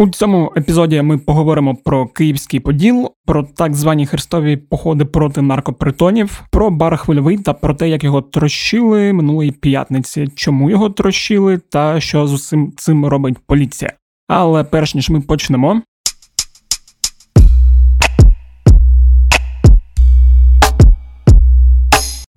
[0.00, 6.42] У цьому епізоді ми поговоримо про Київський поділ, про так звані хрестові походи проти наркопритонів,
[6.50, 12.00] про бар хвильовий та про те, як його трощили минулої п'ятниці, чому його трощили та
[12.00, 13.92] що з усім цим робить поліція.
[14.28, 15.82] Але перш ніж ми почнемо,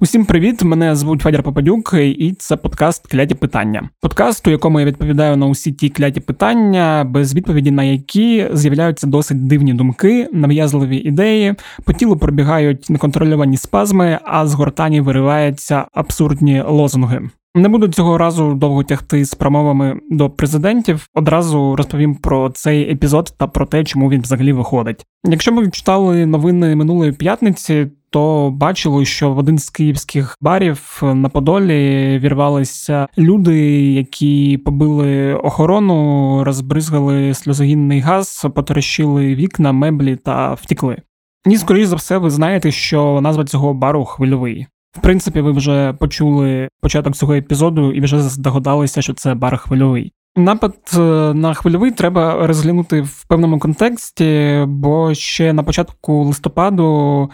[0.03, 0.63] Усім привіт!
[0.63, 3.89] Мене звуть Федір Попадюк, і це подкаст Кляті питання.
[4.01, 9.07] Подкаст, у якому я відповідаю на усі ті кляті питання, без відповіді на які з'являються
[9.07, 16.63] досить дивні думки, нав'язливі ідеї, по тілу пробігають неконтрольовані спазми, а з гортані вириваються абсурдні
[16.67, 17.29] лозунги.
[17.55, 21.07] Не буду цього разу довго тягти з промовами до президентів.
[21.13, 25.05] Одразу розповім про цей епізод та про те, чому він взагалі виходить.
[25.25, 31.29] Якщо ви читали новини минулої п'ятниці, то бачили, що в один з київських барів на
[31.29, 40.97] Подолі вірвалися люди, які побили охорону, розбризгали сльозогінний газ, потрощили вікна, меблі та втікли.
[41.45, 44.67] Ні, скоріш за все, ви знаєте, що назва цього бару хвильовий.
[44.97, 50.13] В принципі, ви вже почули початок цього епізоду і вже здогадалися, що це бар хвильовий.
[50.35, 50.99] Напад е,
[51.33, 57.29] на хвильовий треба розглянути в певному контексті, бо ще на початку листопаду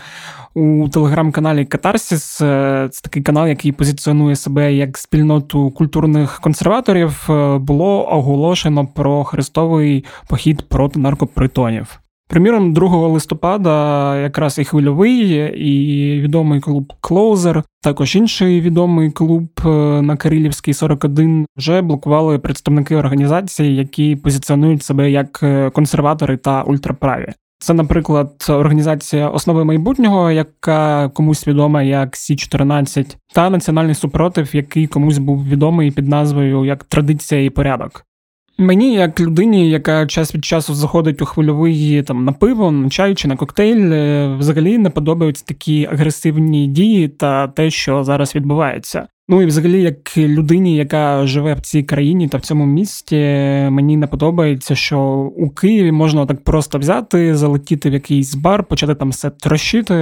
[0.53, 7.58] у телеграм-каналі Катарсіс е, це такий канал, який позиціонує себе як спільноту культурних консерваторів, е,
[7.58, 12.00] було оголошено про хрестовий похід проти наркопритонів.
[12.30, 19.69] Приміром, 2 листопада якраз і хвильовий, і відомий клуб Клоузер, також інший відомий клуб е,
[20.02, 27.27] на Кирилівській 41 вже блокували представники організації, які позиціонують себе як е, консерватори та ультраправі.
[27.59, 34.88] Це, наприклад, організація основи майбутнього, яка комусь відома як Сі 14 та національний супротив, який
[34.88, 38.05] комусь був відомий під назвою як традиція і порядок.
[38.60, 43.16] Мені, як людині, яка час від часу заходить у хвильовий там на пиво, на чай
[43.16, 49.08] чи на коктейль, е, взагалі не подобаються такі агресивні дії та те, що зараз відбувається.
[49.31, 53.16] Ну і взагалі, як людині, яка живе в цій країні та в цьому місті,
[53.69, 55.00] мені не подобається, що
[55.38, 59.94] у Києві можна так просто взяти, залетіти в якийсь бар, почати там все трощити,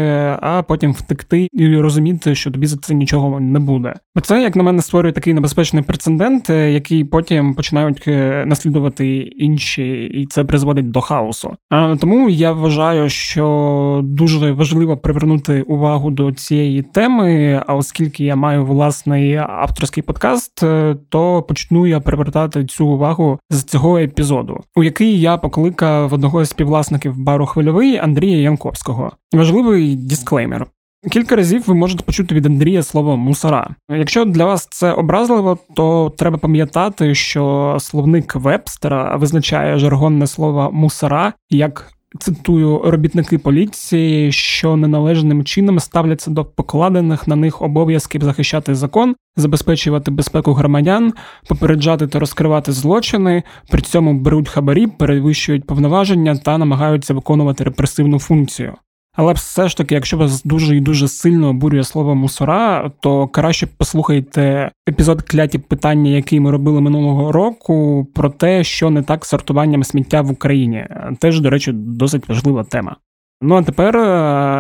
[0.42, 3.94] а потім втекти і розуміти, що тобі за це нічого не буде.
[4.16, 10.04] Бо це, як на мене, створює такий небезпечний прецедент, який потім починають е, наслідувати інші,
[10.06, 11.56] і це призводить до хаосу.
[11.70, 18.36] А тому я вважаю, що дуже важливо привернути увагу до цієї теми, а оскільки я
[18.36, 24.64] маю власне власний авторський подкаст, е, то почну я привертати цю увагу з цього епізоду,
[24.76, 29.12] у який я покликав одного з співвласників бару хвильовий Андрія Янковського.
[29.34, 30.68] Важливий дисклеймер.
[31.12, 33.70] Кілька разів ви можете почути від Андрія слово мусора.
[33.90, 41.34] Якщо для вас це образливо, то треба пам'ятати, що словник Вебстера визначає жаргонне слово мусора
[41.50, 49.16] як цитую робітники поліції, що неналежним чином ставляться до покладених на них обов'язків захищати закон,
[49.36, 51.14] забезпечувати безпеку громадян,
[51.48, 58.74] попереджати та розкривати злочини, при цьому беруть хабарі, перевищують повноваження та намагаються виконувати репресивну функцію.
[59.18, 63.68] Але все ж таки, якщо вас дуже і дуже сильно обурює слово мусора, то краще
[63.78, 69.30] послухайте епізод кляті питання, який ми робили минулого року, про те, що не так з
[69.30, 70.88] сортуванням сміття в Україні.
[71.20, 72.96] Теж, до речі, досить важлива тема.
[73.42, 74.10] Ну а тепер е,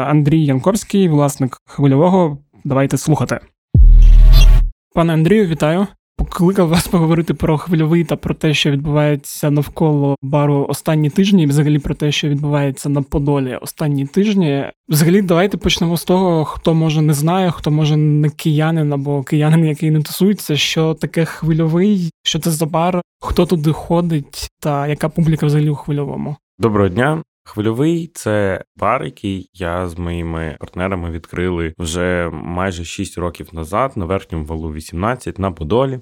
[0.10, 2.38] Андрій Янковський, власник хвильового.
[2.66, 3.40] Давайте слухати.
[4.94, 5.88] Пане Андрію, вітаю.
[6.30, 11.46] Покликав вас поговорити про хвильовий та про те, що відбувається навколо бару останні тижні, і
[11.46, 14.66] взагалі про те, що відбувається на Подолі останні тижні.
[14.90, 19.66] Взагалі, давайте почнемо з того, хто може не знає, хто може не киянин або киянин,
[19.66, 25.10] який не тусується, що таке хвильовий, що це за бар, хто туди ходить, та яка
[25.10, 26.36] публіка взагалі у хвильовому.
[26.60, 27.24] Доброго дня.
[27.48, 34.06] Хвильовий це бар, який я з моїми партнерами відкрили вже майже 6 років назад на
[34.06, 36.00] верхньому валу 18 на Подолі.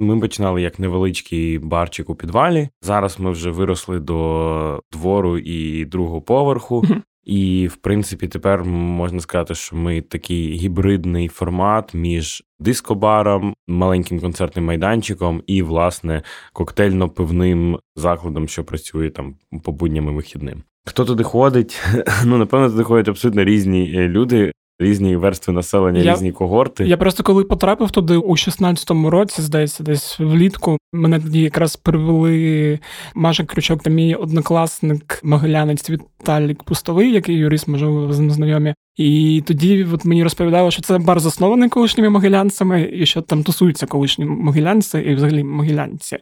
[0.00, 2.68] Ми починали як невеличкий барчик у підвалі.
[2.82, 6.84] Зараз ми вже виросли до двору і другого поверху.
[7.24, 14.64] І, в принципі, тепер можна сказати, що ми такий гібридний формат між дискобаром, маленьким концертним
[14.64, 16.22] майданчиком і, власне,
[16.54, 20.62] коктейльно-пивним закладом, що працює там по буднями вихідним.
[20.86, 21.82] Хто туди ходить?
[22.24, 24.52] Ну, напевно, туди ходять абсолютно різні е, люди.
[24.78, 26.84] Різні верстви населення, я, різні когорти.
[26.84, 30.78] Я просто коли потрапив туди у 16-му році, здається, десь влітку.
[30.92, 32.78] Мене тоді якраз привели
[33.14, 38.74] Маша Крючок та мій однокласник могилянець Віталік Пустовий, який юрист, можливо, з ним знайомі.
[38.96, 43.86] І тоді от мені розповідали, що це бар заснований колишніми могилянцями, і що там тусуються
[43.86, 46.18] колишні могилянці і взагалі могилянці.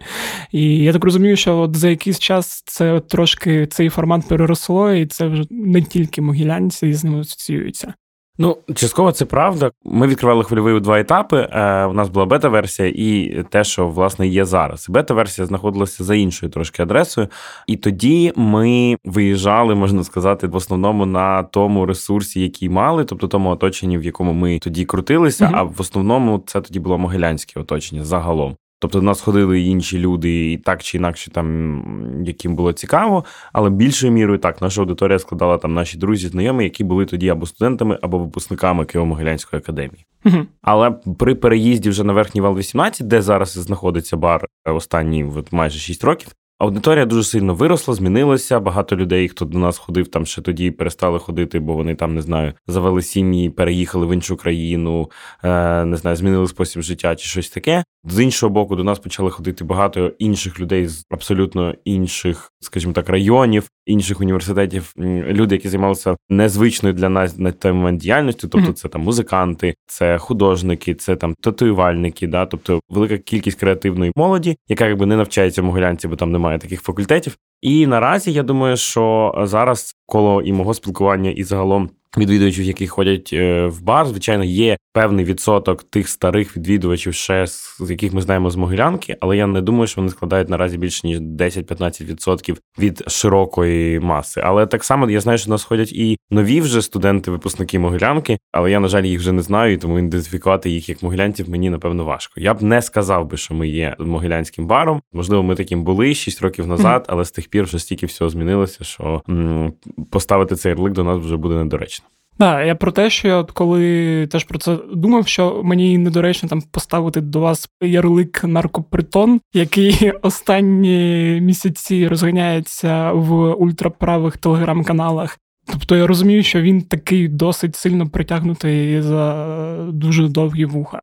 [0.52, 5.06] І я так розумію, що от за якийсь час це трошки цей формат переросло, і
[5.06, 7.94] це вже не тільки могилянці з ним асоціюються.
[8.38, 9.70] Ну, частково це правда.
[9.84, 11.48] Ми відкривали хвильовий у два етапи.
[11.52, 14.86] Е, У нас була бета-версія і те, що власне є зараз.
[14.88, 17.28] Бета-версія знаходилася за іншою трошки адресою,
[17.66, 23.50] і тоді ми виїжджали, можна сказати, в основному на тому ресурсі, який мали, тобто тому
[23.50, 25.46] оточенні, в якому ми тоді крутилися.
[25.46, 28.56] mm А в основному це тоді було могилянське оточення загалом.
[28.82, 31.82] Тобто до нас ходили інші люди, і так чи інакше, там
[32.26, 36.84] яким було цікаво, але більшою мірою так наша аудиторія складала там наші друзі, знайомі, які
[36.84, 40.06] були тоді або студентами, або випускниками Києво-Могилянської академії.
[40.24, 45.52] uh Але при переїзді вже на верхній вал 18, де зараз знаходиться бар останні от
[45.52, 46.28] майже 6 років,
[46.62, 48.60] Аудиторія дуже сильно виросла, змінилася.
[48.60, 52.22] Багато людей, хто до нас ходив, там ще тоді перестали ходити, бо вони там не
[52.22, 55.10] знаю, завели сім'ї, переїхали в іншу країну,
[55.44, 57.84] е, не знаю, змінили спосіб життя чи щось таке.
[58.04, 63.08] З іншого боку, до нас почали ходити багато інших людей з абсолютно інших, скажімо так,
[63.08, 64.92] районів, інших університетів.
[65.28, 70.18] Люди, які займалися незвичною для нас на той момент діяльністю, тобто це там музиканти, це
[70.18, 75.64] художники, це там татуювальники, да, тобто велика кількість креативної молоді, яка якби не навчається в
[75.64, 77.36] Могилянці, бо там немає таких факультетів.
[77.62, 83.30] І наразі я думаю, що зараз коло і мого спілкування, і загалом відвідувачів, які ходять
[83.32, 88.50] е, в бар, звичайно, є певний відсоток тих старих відвідувачів, ще з яких ми знаємо
[88.50, 94.00] з Могилянки, але я не думаю, що вони складають наразі більше ніж 10-15% від широкої
[94.00, 94.40] маси.
[94.44, 98.80] Але так само я знаю, що нас ходять і нові вже студенти-випускники Могилянки, але я,
[98.80, 102.40] на жаль, їх вже не знаю, тому ідентифікувати їх як могилянців мені напевно важко.
[102.40, 105.02] Я б не сказав би, що ми є могилянським баром.
[105.12, 108.84] Можливо, ми таким були 6 років назад, але з тих пір вже стільки всього змінилося,
[108.84, 109.72] що м-
[110.10, 112.06] поставити цей ярлик до нас вже буде недоречно.
[112.38, 116.62] Так, я про те, що я коли теж про це думав, що мені недоречно там
[116.62, 125.38] поставити до вас ярлик наркопритон, який останні місяці розганяється в ультраправих телеграм-каналах.
[125.72, 129.46] Тобто я розумію, що він такий досить сильно притягнутий за
[129.92, 131.00] дуже довгі вуха.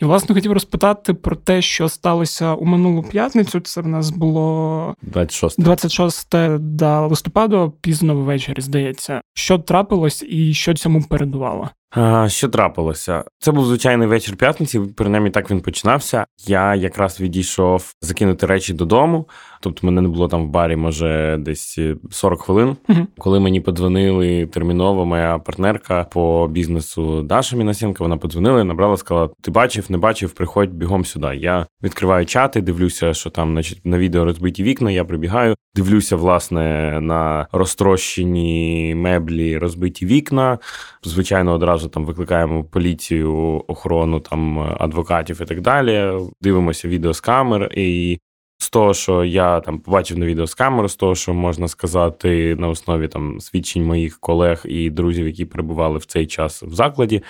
[0.00, 3.60] І, власне, хотів розпитати про те, що сталося у минулу п'ятницю.
[3.60, 9.20] Це в нас було 26 26 да, листопада, пізно ввечері, здається.
[9.34, 11.70] Що трапилось і що цьому передувало?
[11.90, 13.24] А, Що трапилося?
[13.38, 16.26] Це був звичайний вечір п'ятниці, принаймні так він починався.
[16.46, 19.28] Я якраз відійшов закинути речі додому.
[19.62, 21.78] Тобто мене не було там в барі, може, десь
[22.10, 22.76] 40 хвилин.
[22.88, 29.28] uh Коли мені подзвонили терміново, моя партнерка по бізнесу Даша Мінасенка, вона подзвонила набрала, сказала:
[29.42, 31.36] Ти бачив, не бачив, приходь бігом сюди.
[31.36, 34.90] Я відкриваю чати, дивлюся, що там, значить, на відео розбиті вікна.
[34.90, 40.58] Я прибігаю, дивлюся, власне, на розтрощені меблі, розбиті вікна.
[41.02, 46.12] Звичайно, одразу там викликаємо поліцію, охорону там адвокатів і так далі.
[46.40, 48.18] Дивимося відео з камер і
[48.58, 52.56] з того, що я там побачив на відео з камери, з того, що можна сказати
[52.58, 57.22] на основі там свідчень моїх колег і друзів, які перебували в цей час в закладі.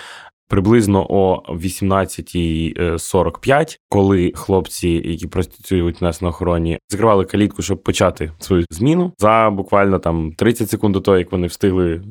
[0.49, 8.33] Приблизно о 18.45, коли хлопці, які працюють у нас на охороні, закривали калітку, щоб почати
[8.39, 12.03] свою зміну за буквально там 30 секунд до того, як вони встигли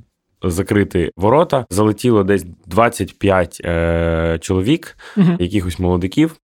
[0.44, 5.36] закрити ворота, залетіло десь 25 е, чоловік, угу.
[5.40, 6.40] якихось молодиків.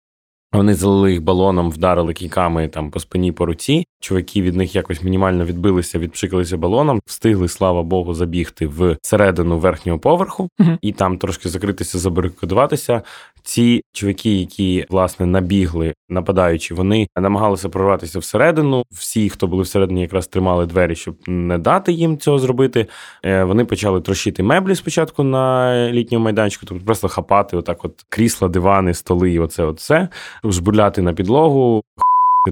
[0.52, 3.86] Вони залили їх балоном, вдарили кійками там по спині по руці.
[4.00, 9.98] Чуваки від них якось мінімально відбилися, відпшикалися балоном, встигли, слава Богу, забігти в середину верхнього
[9.98, 13.02] поверху uh і там трошки закритися, забарикадуватися.
[13.42, 18.84] Ці чуваки, які власне набігли, нападаючи, вони намагалися прорватися всередину.
[18.90, 22.86] Всі, хто були всередині, якраз тримали двері, щоб не дати їм цього зробити.
[23.24, 28.48] Е, вони почали трощити меблі спочатку на літньому майданчику, тобто просто хапати, отак, от крісла,
[28.48, 30.08] дивани, столи, і оце, оце,
[30.44, 31.82] жбурляти на підлогу.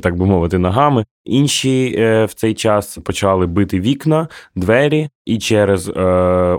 [0.02, 1.04] Так би мовити, ногами.
[1.24, 6.02] Інші е, в цей час почали бити вікна, двері, і через е,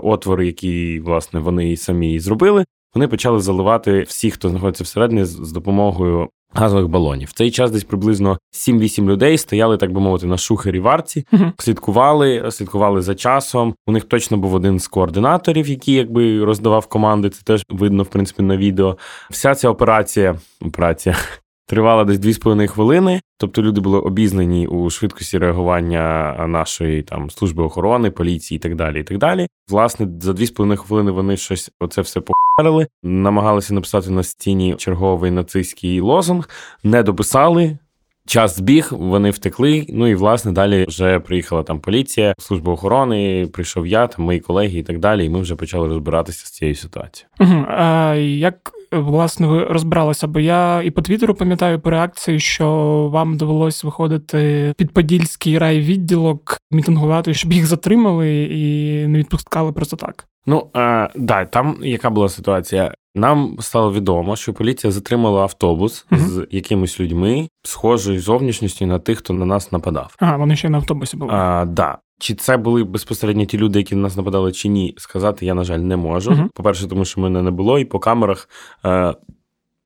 [0.02, 6.28] отвори, які власне вони самі зробили, вони почали заливати всіх, хто знаходиться всередині, з допомогою
[6.54, 7.28] газових балонів.
[7.28, 11.52] В цей час десь приблизно 7-8 людей стояли, так би мовити, на шухері варці, uh-huh.
[11.58, 13.74] слідкували, слідкували за часом.
[13.86, 17.30] У них точно був один з координаторів, який якби роздавав команди.
[17.30, 18.96] Це теж видно, в принципі, на відео.
[19.30, 21.16] Вся ця операція, операція
[21.66, 23.20] тривала десь 2,5 хвилини.
[23.38, 29.00] Тобто люди були обізнані у швидкості реагування нашої там служби охорони, поліції і так далі.
[29.00, 29.46] І так далі.
[29.68, 36.00] Власне, за 2,5 хвилини вони щось оце все похарили, намагалися написати на стіні черговий нацистський
[36.00, 36.48] лозунг,
[36.84, 37.78] не дописали.
[38.26, 39.86] Час збіг, вони втекли.
[39.88, 43.48] Ну і власне далі вже приїхала там поліція, служба охорони.
[43.52, 45.24] Прийшов я, там мої колеги і так далі.
[45.24, 47.30] І ми вже почали розбиратися з цією ситуацією.
[47.40, 47.64] Угу.
[47.68, 50.26] А Як власне ви розбиралися?
[50.26, 52.68] Бо я і по твіттеру пам'ятаю по реакції, що
[53.12, 60.26] вам довелось виходити під подільський райвідділок, мітингувати, щоб їх затримали і не відпускали просто так.
[60.46, 62.94] Ну е, да, там яка була ситуація?
[63.14, 66.18] Нам стало відомо, що поліція затримала автобус uh-huh.
[66.18, 70.14] з якимись людьми, схожою зовнішністю на тих, хто на нас нападав.
[70.18, 71.30] Ага, вони ще на автобусі були.
[71.34, 71.98] А, да.
[72.22, 75.64] Чи це були безпосередньо ті люди, які на нас нападали, чи ні, сказати я, на
[75.64, 76.30] жаль, не можу.
[76.30, 76.48] Uh-huh.
[76.54, 78.48] По-перше, тому що мене не було, і по камерах.
[78.84, 79.14] Е,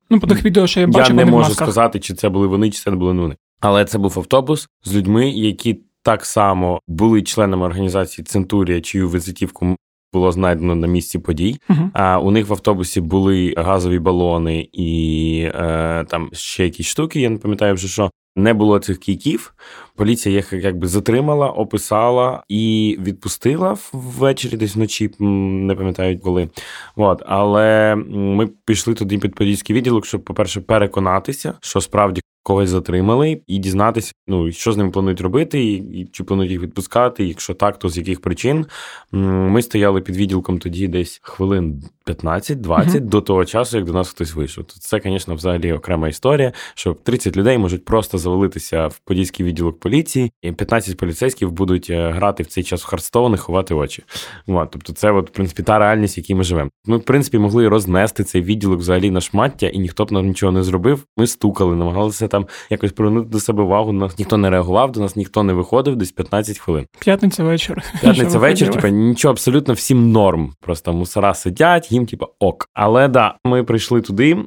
[0.09, 2.71] Ну, по тих відео, що я бачив, я не можу сказати, чи це були вони,
[2.71, 3.35] чи це не були вони.
[3.59, 9.75] Але це був автобус з людьми, які так само були членами організації Центурія, чию візитівку
[10.13, 11.59] було знайдено на місці подій.
[11.69, 11.89] Uh-huh.
[11.93, 17.21] А у них в автобусі були газові балони і е, там ще якісь штуки.
[17.21, 18.11] Я не пам'ятаю вже що.
[18.37, 19.53] Не було цих кійків.
[19.95, 26.49] Поліція їх якби затримала, описала і відпустила ввечері, десь вночі, не пам'ятаю коли.
[26.95, 27.23] От.
[27.25, 33.57] Але ми пішли туди під подільський відділок, щоб, по-перше, переконатися, що справді когось затримали, і
[33.57, 37.25] дізнатися, ну що з ними планують робити, і, і чи планують їх відпускати.
[37.25, 38.65] Якщо так, то з яких причин.
[39.11, 42.99] Ми стояли під відділком тоді десь хвилин 15-20 mm-hmm.
[42.99, 44.63] до того часу, як до нас хтось вийшов.
[44.63, 49.79] То це, звісно, взагалі окрема історія, що 30 людей можуть просто завалитися в подільський відділок
[49.79, 54.03] поліції, і 15 поліцейських будуть е, грати в цей час в Хардстоун і ховати очі.
[54.47, 56.69] От, тобто, це, от, в принципі, та реальність, в якій ми живемо.
[56.85, 60.51] Ми, в принципі, могли рознести цей відділок взагалі на шмаття, і ніхто б нам нічого
[60.51, 61.05] не зробив.
[61.17, 63.91] Ми стукали, намагалися там якось привернути до себе увагу.
[63.91, 66.85] Нас ніхто не реагував, до нас ніхто не виходив, десь 15 хвилин.
[66.99, 67.81] П'ятниця вечір.
[68.01, 70.53] П'ятниця вечір, типу, нічого абсолютно всім норм.
[70.61, 72.69] Просто мусора сидять, їм, типу, ок.
[72.73, 74.37] Але да, ми прийшли туди.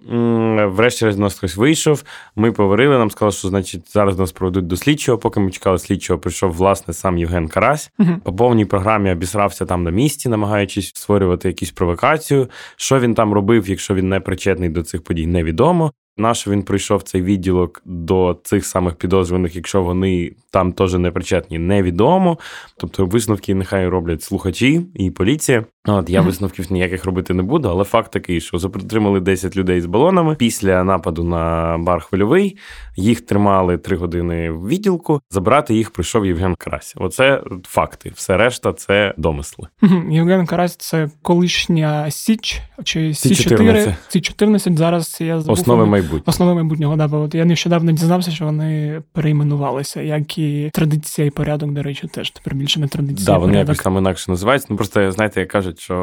[0.66, 2.02] Врешті раз нас хтось вийшов.
[2.37, 2.99] Ми поговорили.
[2.99, 5.18] Нам сказали, що значить зараз нас проведуть до слідчого.
[5.18, 7.90] Поки ми чекали слідчого, прийшов власне сам Євген Карась.
[7.99, 12.49] uh По повній програмі обісрався там на місці, намагаючись створювати якусь провокацію.
[12.76, 15.92] Що він там робив, якщо він не причетний до цих подій, невідомо.
[16.17, 21.59] Наш він прийшов цей відділок до цих самих підозрюваних, якщо вони там теж не причетні,
[21.59, 22.38] невідомо.
[22.76, 25.64] Тобто висновки нехай роблять слухачі і поліція.
[25.87, 29.87] От я висновків ніяких робити не буду, але факт такий, що затримали 10 людей з
[29.87, 32.56] балонами після нападу на бар хвильовий.
[32.96, 35.20] Їх тримали 3 години в відділку.
[35.30, 36.94] Забрати їх прийшов Євген Карась.
[36.96, 38.12] Оце факти.
[38.14, 39.68] Все решта це домисли.
[40.10, 43.35] Євген Карась це колишня Січ чи Сі...
[43.35, 46.25] С14 Зараз я забув основи майбутнього.
[46.26, 46.96] Основи майбутнього.
[46.96, 51.82] Да, бо от я нещодавно дізнався, що вони перейменувалися, як і традиція і порядок, до
[51.82, 53.26] речі, теж тепер більше не традиція.
[53.26, 54.66] Да, вони якось там інакше називаються.
[54.70, 55.99] Ну просто знаєте, як шо?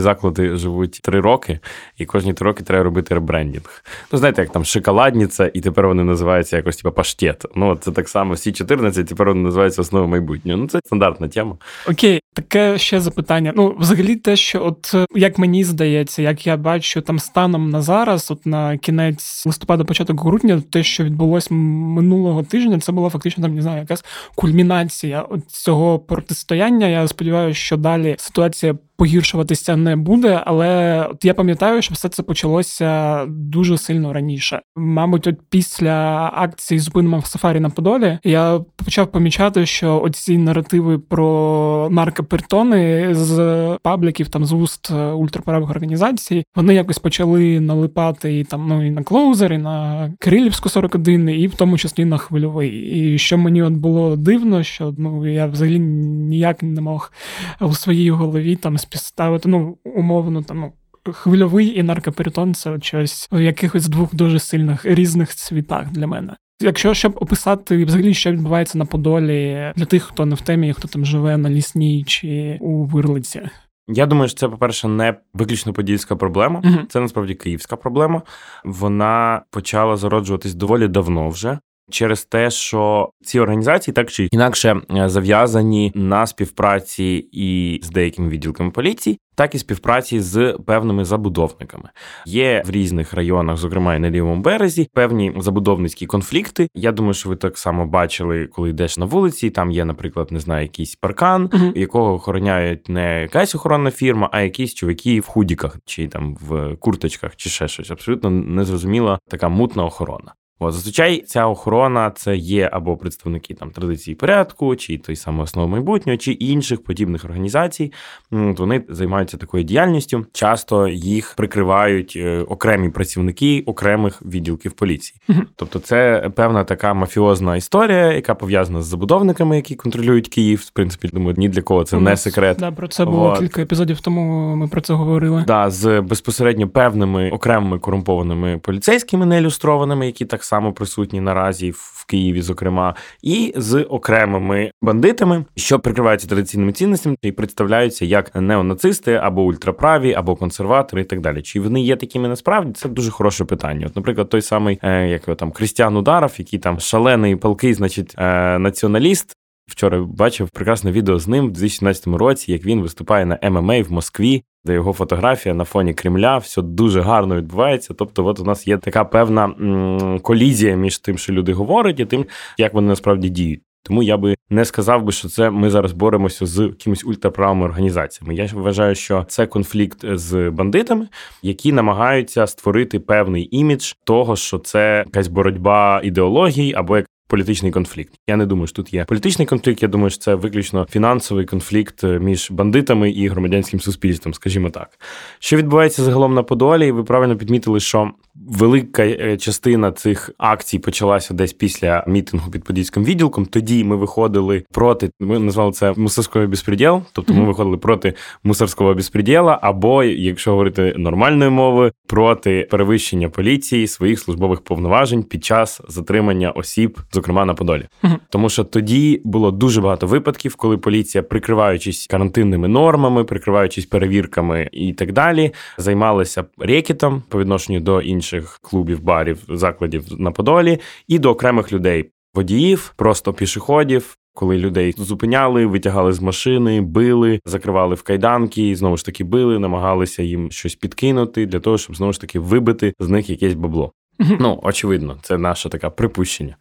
[0.00, 1.58] Заклади живуть три роки,
[1.98, 3.84] і кожні три роки треба робити ребрендінг.
[4.12, 7.46] Ну, знаєте, як там шоколадниця, і тепер вони називаються якось типу, паштет.
[7.54, 10.58] Ну, це так само С14, тепер вони називаються основи майбутнього.
[10.58, 11.56] Ну, це стандартна тема.
[11.88, 13.52] Окей, таке ще запитання.
[13.56, 18.30] Ну, взагалі, те, що от як мені здається, як я бачу там станом на зараз,
[18.30, 23.54] от на кінець листопада, початок грудня, те, що відбулось минулого тижня, це була фактично там
[23.54, 26.86] не знаю, якась кульмінація цього протистояння.
[26.86, 32.22] Я сподіваюся, що далі ситуація погіршуватися не буде, але от я пам'ятаю, що все це
[32.22, 34.60] почалося дуже сильно раніше.
[34.76, 40.98] Мабуть, от після акції зупинимо в сафарі на Подолі я почав помічати, що оці наративи
[40.98, 48.68] про наркопертони з пабліків там з уст ультраправих організацій вони якось почали налипати і там
[48.68, 52.70] ну і на клоузер, і на Кирилівську 41, і в тому числі на хвильовий.
[52.70, 57.12] І що мені от було дивно, що ну я взагалі ніяк не мог
[57.60, 60.72] у своїй голові там співставити, ну, умовно, там, ну,
[61.12, 66.36] хвильовий і наркоперитон це щось в якихось двох дуже сильних різних світах для мене.
[66.60, 70.88] Якщо щоб описати взагалі, що відбувається на Подолі для тих, хто не в темі, хто
[70.88, 73.40] там живе на лісній чи у вирлиці.
[73.88, 76.86] Я думаю, що це, по-перше, не виключно подільська проблема, uh-huh.
[76.86, 78.22] це насправді київська проблема.
[78.64, 81.58] Вона почала зароджуватись доволі давно вже
[81.92, 88.28] через те, що ці організації так чи інакше е, зав'язані на співпраці і з деякими
[88.28, 91.88] відділками поліції, так і співпраці з певними забудовниками.
[92.26, 96.68] Є в різних районах, зокрема і на лівому березі, певні забудовницькі конфлікти.
[96.74, 99.50] Я думаю, що ви так само бачили, коли йдеш на вулиці.
[99.50, 104.40] Там є, наприклад, не знаю, якийсь паркан, uh якого охороняють не якась охоронна фірма, а
[104.40, 107.90] якісь чуваки в худіках, чи там в курточках, чи ще щось.
[107.90, 110.34] Абсолютно незрозуміла така мутна охорона.
[110.62, 115.68] От, зазвичай ця охорона це є або представники там традиції порядку, чи той самий основ
[115.68, 117.92] майбутнього, чи інших подібних організацій.
[118.30, 120.26] От, Вони займаються такою діяльністю.
[120.32, 125.20] Часто їх прикривають е, окремі працівники окремих відділків поліції.
[125.56, 130.58] Тобто, це певна така мафіозна історія, яка пов'язана з забудовниками, які контролюють Київ.
[130.66, 132.56] В принципі, думаю, ні для кого це не секрет.
[132.60, 133.38] Да, про це було От.
[133.38, 134.56] кілька епізодів тому.
[134.56, 135.44] Ми про це говорили.
[135.46, 142.42] Да, з безпосередньо певними окремими корумпованими поліцейськими неілюстрованими, які так само присутні наразі в Києві,
[142.42, 150.14] зокрема, і з окремими бандитами, що прикриваються традиційними цінностями і представляються як неонацисти або ультраправі,
[150.14, 151.42] або консерватори, і так далі.
[151.42, 152.72] Чи вони є такими насправді?
[152.72, 153.86] Це дуже хороше питання.
[153.86, 158.14] От, наприклад, той самий, е, як його там Крістіан Ударов, який там шалений палкий, значить,
[158.18, 159.36] е, націоналіст.
[159.66, 163.92] Вчора бачив прекрасне відео з ним в 2017 році, як він виступає на ММА в
[163.92, 167.94] Москві, де його фотографія на фоні Кремля, все дуже гарно відбувається.
[167.94, 172.04] Тобто, от у нас є така певна м- колізія між тим, що люди говорять, і
[172.04, 172.26] тим,
[172.58, 173.60] як вони насправді діють.
[173.84, 178.34] Тому я би не сказав би, що це ми зараз боремося з якимись ультраправими організаціями.
[178.34, 181.08] Я вважаю, що це конфлікт з бандитами,
[181.42, 188.14] які намагаються створити певний імідж того, що це якась боротьба ідеологій або як політичний конфлікт.
[188.32, 189.82] Я не думаю, що тут є політичний конфлікт.
[189.82, 194.98] Я думаю, що це виключно фінансовий конфлікт між бандитами і громадянським суспільством, скажімо так.
[195.38, 196.90] Що відбувається загалом на Подолі?
[196.90, 203.04] Ви правильно підмітили, що велика е, частина цих акцій почалася десь після мітингу під Подільським
[203.04, 203.46] відділком.
[203.46, 209.58] Тоді ми виходили проти, ми назвали це мусорський безпреділ, тобто ми виходили проти мусорського безпреділа,
[209.62, 216.98] або, якщо говорити нормальною мовою, проти перевищення поліції своїх службових повноважень під час затримання осіб,
[217.12, 217.88] зокрема на Подолі.
[218.28, 224.92] Тому що тоді було дуже багато випадків, коли поліція, прикриваючись карантинними нормами, прикриваючись перевірками і
[224.92, 231.30] так далі, займалася рекетом по відношенню до інших клубів, барів, закладів на Подолі і до
[231.30, 232.10] окремих людей.
[232.34, 238.96] Водіїв, просто пішоходів, коли людей зупиняли, витягали з машини, били, закривали в кайданки, і знову
[238.96, 243.08] ж таки били, намагалися їм щось підкинути для того, щоб знову ж таки вибити з
[243.08, 243.92] них якесь бабло.
[244.40, 246.56] Ну, очевидно, це наше таке припущення.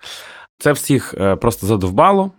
[0.62, 2.32] Це всіх е, просто задовбало,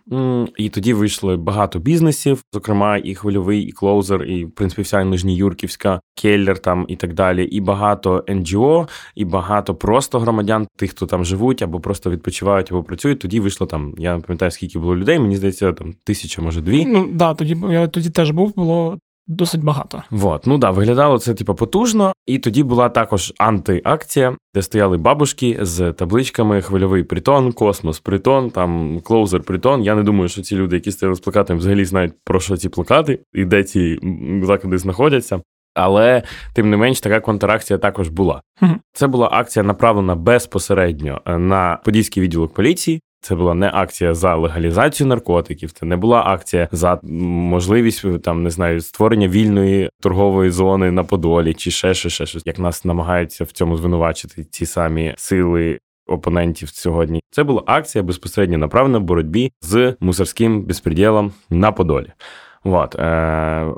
[0.56, 6.00] і тоді вийшли багато бізнесів, зокрема, і хвильовий, і клоузер, і в принципі вся Нижньоюрківська,
[6.14, 7.44] Keller там і так далі.
[7.44, 12.82] І багато НГО, і багато просто громадян, тих, хто там живуть, або просто відпочивають, або
[12.82, 13.18] працюють.
[13.18, 13.94] Тоді вийшло там.
[13.98, 15.18] Я не пам'ятаю, скільки було людей.
[15.18, 16.86] Мені здається, там тисяча, може дві.
[16.86, 18.98] Ну да, тоді я тоді теж був, було.
[19.32, 20.02] Досить багато.
[20.10, 20.46] Вот.
[20.46, 22.12] Ну да, виглядало це типу, потужно.
[22.26, 29.00] І тоді була також антиакція, де стояли бабушки з табличками Хвильовий притон, космос притон, там
[29.00, 29.82] клоузер притон.
[29.82, 32.68] Я не думаю, що ці люди, які стояли з плакатами, взагалі знають про що ці
[32.68, 33.98] плакати і де ці
[34.42, 35.40] заклади знаходяться.
[35.74, 36.22] Але
[36.54, 38.42] тим не менш, така контракція також була.
[38.92, 43.00] Це була акція направлена безпосередньо на подільський відділок поліції.
[43.22, 48.50] Це була не акція за легалізацію наркотиків, це не була акція за можливість там не
[48.50, 53.44] знаю створення вільної торгової зони на Подолі, чи ще ще, ще щось, як нас намагаються
[53.44, 55.78] в цьому звинувачити ці самі сили.
[56.06, 62.12] Опонентів сьогодні це була акція безпосередньо направлена в боротьбі з мусорським безпреділом на Подолі.
[62.64, 62.94] От.
[62.94, 63.72] Е-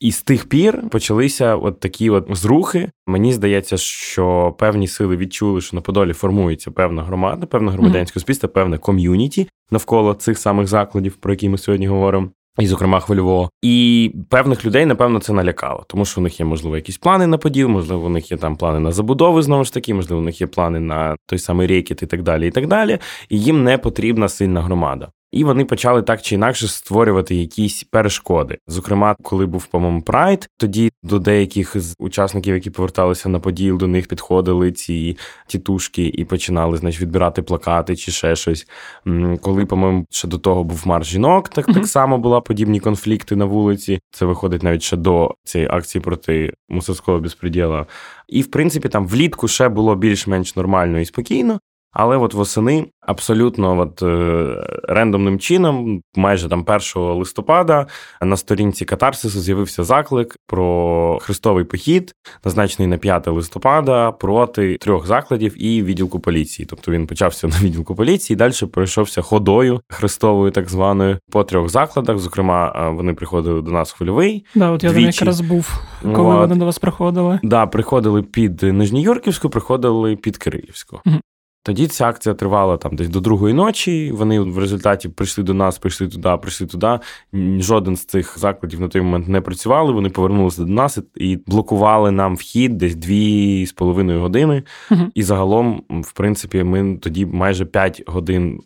[0.00, 2.90] і з тих пір почалися от такі от зрухи.
[3.06, 8.48] Мені здається, що певні сили відчули, що на Подолі формується певна громада, певна громадянське суспільство,
[8.48, 12.28] певне ком'юніті навколо цих самих закладів, про які ми сьогодні говоримо.
[12.58, 13.50] І, зокрема, хвильового.
[13.62, 17.38] І певних людей, напевно, це налякало, тому що у них є, можливо, якісь плани на
[17.38, 20.40] поділ, можливо, у них є там плани на забудови, знову ж таки, можливо, у них
[20.40, 22.48] є плани на той самий рекет і так далі.
[22.48, 22.98] І так далі.
[23.28, 25.08] І їм не потрібна сильна громада.
[25.32, 28.58] І вони почали так чи інакше створювати якісь перешкоди.
[28.66, 33.86] Зокрема, коли був по-моєму, прайд, тоді до деяких з учасників, які поверталися на поділ, до
[33.86, 35.16] них підходили ці
[35.46, 38.66] тітушки і починали значить, відбирати плакати чи ще щось.
[39.40, 41.74] Коли, по-моєму, ще до того був марш жінок, так mm-hmm.
[41.74, 44.00] так само була подібні конфлікти на вулиці.
[44.10, 47.86] Це виходить навіть ще до цієї акції проти мусорського безпреділа.
[48.28, 51.60] І в принципі там влітку ще було більш-менш нормально і спокійно.
[51.92, 57.86] Але от восени абсолютно от, е, рендомним чином, майже там 1 листопада,
[58.22, 65.64] на сторінці Катарсису з'явився заклик про хрестовий похід, назначений на 5 листопада проти трьох закладів
[65.64, 66.66] і відділку поліції.
[66.70, 72.18] Тобто він почався на відділку поліції, далі пройшовся ходою хрестовою, так званою, по трьох закладах.
[72.18, 74.46] Зокрема, е, вони приходили до нас хвильовий.
[74.54, 76.40] Да, от я там якраз був, коли от.
[76.40, 77.40] вони до вас приходили.
[77.42, 81.00] Да, приходили під Нижньоюрківську, приходили під Кирилівську.
[81.06, 81.16] Угу.
[81.62, 84.12] Тоді ця акція тривала там десь до другої ночі.
[84.12, 86.98] Вони в результаті прийшли до нас, прийшли туди, прийшли туди.
[87.58, 89.92] Жоден з цих закладів на той момент не працювали.
[89.92, 94.62] Вони повернулися до нас і блокували нам вхід десь дві з половиною години.
[94.90, 98.60] uh І загалом, в принципі, ми тоді майже п'ять годин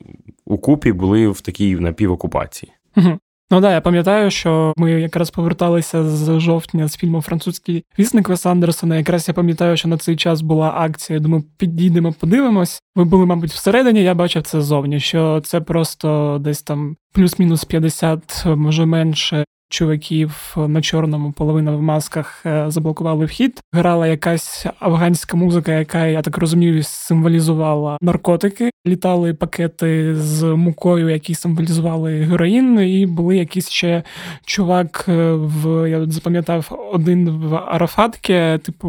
[0.44, 2.72] у купі були в такій напівокупації.
[2.96, 3.18] uh
[3.50, 8.50] Ну да, я пам'ятаю, що ми якраз поверталися з жовтня з фільму Французький вісник Веса
[8.50, 8.96] Андерсона.
[8.96, 11.18] Якраз я пам'ятаю, що на цей час була акція.
[11.18, 12.80] Думаю, підійдемо, подивимось.
[12.94, 14.02] Ви були, мабуть, всередині.
[14.02, 15.00] Я бачив це ззовні.
[15.00, 22.46] Що це просто десь там плюс-мінус 50, може менше чуваків на чорному, половина в масках
[22.46, 23.60] е, заблокували вхід.
[23.72, 28.70] Грала якась афганська музика, яка я так розумію, символізувала наркотики.
[28.86, 34.02] Літали пакети з мукою, які символізували героїн, і були якісь ще
[34.44, 38.88] чувак е, в я запам'ятав один в Арафатке, типу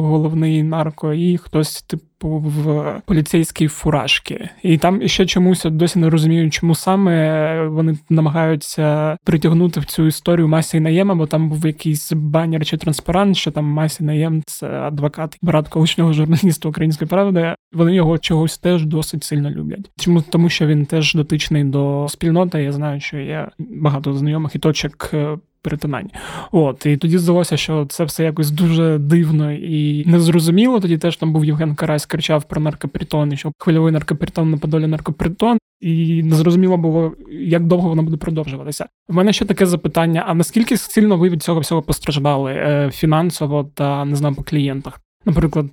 [0.00, 4.48] головний нарко, і хтось типу в поліцейській фуражці.
[4.62, 10.48] І там ще чомусь досі не розумію, чому саме вони намагаються притягнути в цю історію
[10.48, 15.38] Масі Наєма, бо там був якийсь банер чи транспарант, що там Масі Наєм це адвокат,
[15.42, 17.54] брат колишнього журналіста української правди.
[17.72, 19.90] Вони його чогось теж досить сильно люблять.
[19.98, 22.62] Чому тому, що він теж дотичний до спільноти?
[22.62, 26.10] Я знаю, що є багато знайомих і точок е, перетинань.
[26.52, 30.80] От, і тоді здалося, що це все якось дуже дивно і незрозуміло.
[30.80, 35.58] Тоді теж там був Євген Карась, кричав про наркопритон, що хвильовий наркопритон на подолі наркопритон.
[35.80, 38.86] І незрозуміло було, як довго воно буде продовжуватися.
[39.08, 43.70] У мене ще таке запитання: а наскільки сильно ви від цього всього постраждали е, фінансово
[43.74, 45.00] та не знаю по клієнтах?
[45.24, 45.66] Наприклад,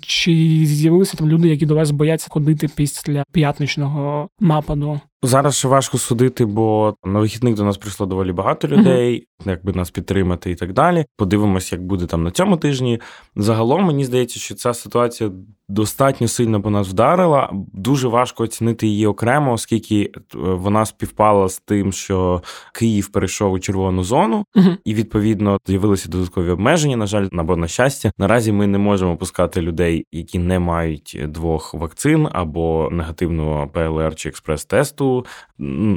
[0.00, 0.32] чи
[0.64, 5.00] з'явилися там люди, які до вас бояться ходити після п'ятничного нападу?
[5.22, 9.50] Зараз ще важко судити, бо на вихідних до нас прийшло доволі багато людей, mm-hmm.
[9.50, 11.04] якби нас підтримати і так далі.
[11.16, 13.00] Подивимось, як буде там на цьому тижні.
[13.36, 15.30] Загалом мені здається, що ця ситуація
[15.68, 17.50] достатньо сильно по нас вдарила.
[17.72, 23.58] Дуже важко оцінити її окремо, оскільки е, вона співпала з тим, що Київ перейшов у
[23.58, 24.76] червону зону, mm-hmm.
[24.84, 26.96] і відповідно з'явилися додаткові обмеження.
[26.96, 31.74] На жаль, або на щастя, наразі ми не можемо пускати людей, які не мають двох
[31.74, 35.05] вакцин або негативного ПЛР чи експрес-тесту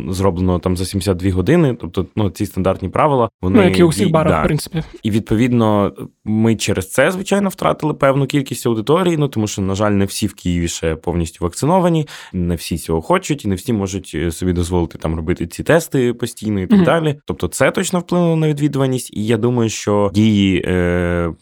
[0.10, 1.78] зроблено там за 72 години.
[1.82, 4.42] Тобто, ну ці стандартні правила, вони ну, як і у всіх барах, да.
[4.42, 4.84] в принципі.
[5.04, 5.94] І відповідно
[6.26, 9.18] ми через це, звичайно, втратили певну кількість аудиторії.
[9.18, 13.02] Ну тому що, на жаль, не всі в Києві ще повністю вакциновані, не всі цього
[13.02, 16.80] хочуть, і не всі можуть е, собі дозволити там робити ці тести постійно і так
[16.80, 17.20] mm далі.
[17.26, 21.34] Тобто, це точно вплинуло на відвідуваність, і я думаю, що дії е,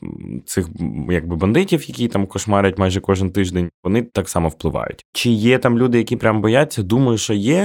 [0.45, 0.69] цих
[1.09, 5.05] якби бандитів, які там кошмарять майже кожен тиждень, вони так само впливають.
[5.13, 6.83] Чи є там люди, які прям бояться?
[6.83, 7.56] Думаю, що є.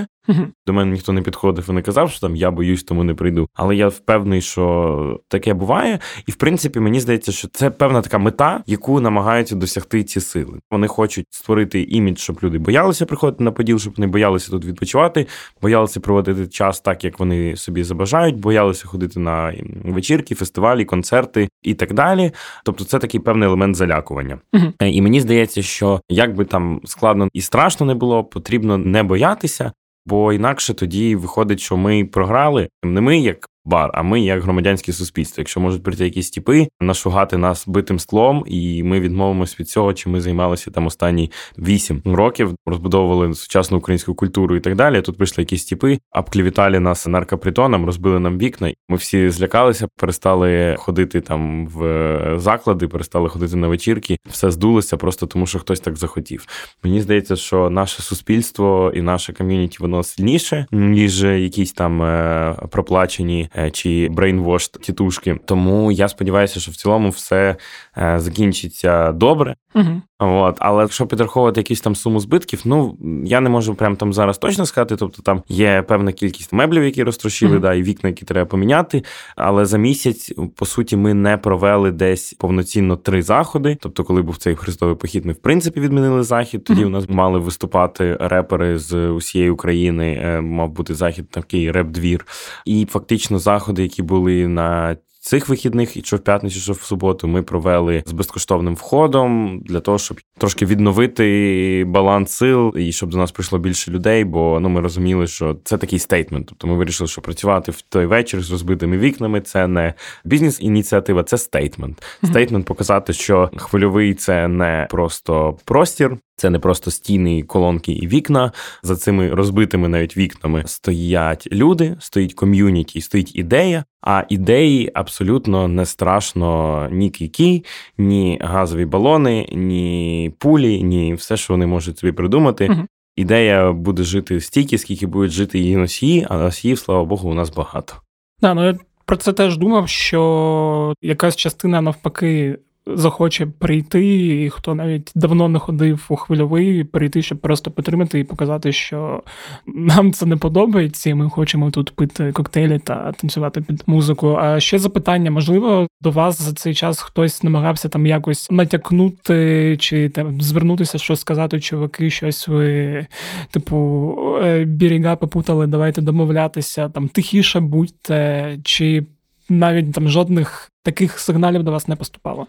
[0.66, 3.48] До мене ніхто не підходив і не казав, що там я боюсь, тому не прийду.
[3.54, 5.98] Але я впевнений, що таке буває.
[6.26, 10.58] І в принципі, мені здається, що це певна така мета, яку намагаються досягти ці сили.
[10.70, 15.26] Вони хочуть створити імідж, щоб люди боялися приходити на поділ, щоб вони боялися тут відпочивати,
[15.62, 21.74] боялися проводити час так, як вони собі забажають, боялися ходити на вечірки, фестивалі, концерти і
[21.74, 22.32] так далі.
[22.64, 24.38] Тобто, це такий певний елемент залякування.
[24.80, 29.72] І мені здається, що як би там складно і страшно не було, потрібно не боятися.
[30.06, 32.68] Бо інакше тоді виходить, що ми програли.
[32.82, 35.40] Не ми, як бар, а ми як громадянське суспільство.
[35.40, 40.08] Якщо можуть прийти якісь типи, нашугати нас битим склом, і ми відмовимось від цього, чи
[40.08, 45.02] ми займалися там останні вісім років, розбудовували сучасну українську культуру і так далі.
[45.02, 48.72] Тут прийшли якісь типи, обклівіталі нас наркопритоном, розбили нам вікна.
[48.88, 54.16] Ми всі злякалися, перестали ходити там в заклади, перестали ходити на вечірки.
[54.28, 56.46] Все здулося просто тому, що хтось так захотів.
[56.84, 63.48] Мені здається, що наше суспільство і наше ком'юніті воно сильніше ніж якісь там е, проплачені.
[63.58, 65.38] Е, чи брейнвошт тітушки.
[65.44, 67.56] Тому я сподіваюся, що в цілому все
[67.98, 69.56] е, закінчиться добре.
[69.74, 70.02] Угу.
[70.30, 74.38] От, але якщо підраховувати якісь там суму збитків, ну я не можу прямо там зараз
[74.38, 74.96] точно сказати.
[74.96, 77.60] Тобто там є певна кількість меблів, які розтрощили, mm-hmm.
[77.60, 79.04] да, і вікна, які треба поміняти.
[79.36, 83.76] Але за місяць, по суті, ми не провели десь повноцінно три заходи.
[83.80, 86.64] Тобто, коли був цей хрестовий похід, ми в принципі відмінили захід.
[86.64, 86.86] Тоді mm-hmm.
[86.86, 90.20] у нас мали виступати репери з усієї України.
[90.24, 92.26] Е, мав бути захід такий реп-двір.
[92.64, 97.28] І фактично заходи, які були на Цих вихідних, і що в п'ятницю, що в суботу,
[97.28, 103.18] ми провели з безкоштовним входом для того, щоб трошки відновити баланс сил і щоб до
[103.18, 104.24] нас прийшло більше людей.
[104.24, 106.46] Бо ну ми розуміли, що це такий statement.
[106.46, 111.38] Тобто ми вирішили, що працювати в той вечір з розбитими вікнами це не бізнес-ініціатива, це
[111.38, 112.02] statement.
[112.24, 118.52] Statement показати, що хвильовий це не просто простір, Це не просто стіни, колонки і вікна.
[118.82, 123.84] За цими розбитими навіть вікнами стоять люди, стоїть ком'юніті, стоїть ідея.
[124.00, 127.64] А ідеї абсолютно не страшно ні кійки,
[127.98, 132.68] ні газові балони, ні пулі, ні все, що вони можуть собі придумати.
[132.70, 132.86] Угу.
[133.16, 137.50] Ідея буде жити стільки, скільки будуть жити її носії, а носіїв, слава Богу, у нас
[137.50, 137.94] багато.
[138.40, 144.74] Да, ну я про це теж думав, що якась частина навпаки захоче прийти, і хто
[144.74, 149.22] навіть давно не ходив у хвильовий, прийти, щоб просто підтримати і показати, що
[149.66, 154.36] нам це не подобається, і ми хочемо тут пити коктейлі та танцювати під музику.
[154.40, 160.08] А ще запитання: можливо, до вас за цей час хтось намагався там якось натякнути чи
[160.08, 163.06] там звернутися, що сказати, чуваки, щось ви,
[163.50, 169.06] типу, «Е, біріга попутали, давайте домовлятися, там тихіше будьте, чи
[169.48, 172.46] навіть там жодних таких сигналів до вас не поступало.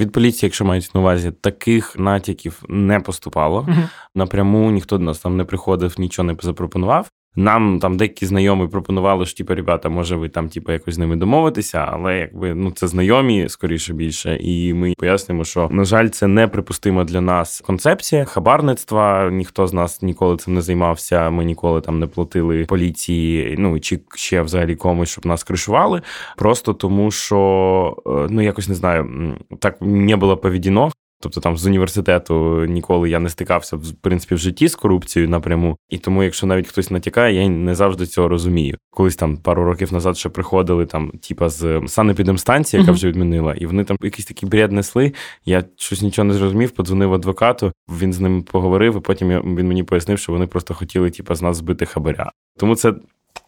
[0.00, 3.68] Від поліції, якщо мають на увазі, таких натяків не поступало.
[4.14, 7.08] Напряму ніхто до нас там не приходив, нічого не запропонував.
[7.36, 11.16] Нам там деякі знайомі пропонували, що типу, ребята, може ви там типу, якось з ними
[11.16, 16.26] домовитися, але якби ну це знайомі скоріше більше, і ми пояснимо, що на жаль, це
[16.26, 19.30] неприпустима для нас концепція хабарництва.
[19.30, 21.30] Ніхто з нас ніколи цим не займався.
[21.30, 26.02] Ми ніколи там не платили поліції, ну чи ще взагалі комусь, щоб нас кришували.
[26.36, 30.92] Просто тому, що е, ну якось не знаю, так не було поведено.
[31.22, 35.76] Тобто там з університету ніколи я не стикався в принципі в житті з корупцією напряму.
[35.88, 38.76] І тому, якщо навіть хтось натякає, я не завжди цього розумію.
[38.90, 43.66] Колись там пару років назад ще приходили там, типа з санепідемстанції, яка вже відмінила, і
[43.66, 45.12] вони там якийсь такий бред несли.
[45.44, 47.72] Я щось нічого не зрозумів, подзвонив адвокату.
[48.00, 51.42] Він з ним поговорив, і потім він мені пояснив, що вони просто хотіли, типа, з
[51.42, 52.30] нас збити хабаря.
[52.58, 52.94] Тому це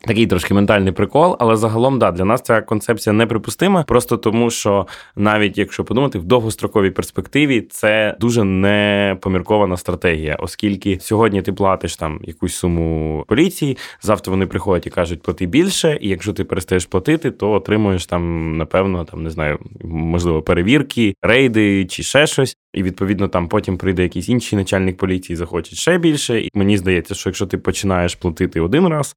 [0.07, 4.87] Такий трошки ментальний прикол, але загалом да, для нас ця концепція неприпустима, просто тому що
[5.17, 12.21] навіть якщо подумати, в довгостроковій перспективі це дуже непоміркована стратегія, оскільки сьогодні ти платиш там
[12.23, 17.31] якусь суму поліції, завтра вони приходять і кажуть, плати більше, і якщо ти перестаєш платити,
[17.31, 22.57] то отримуєш там, напевно, там не знаю, можливо, перевірки, рейди чи ще щось.
[22.75, 26.41] І відповідно там потім прийде якийсь інший начальник поліції, захоче ще більше.
[26.41, 29.17] І мені здається, що якщо ти починаєш платити один раз,